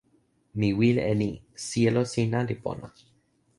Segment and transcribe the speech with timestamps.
[0.59, 1.29] mi wile e ni:
[1.65, 2.87] sijelo sina li pona.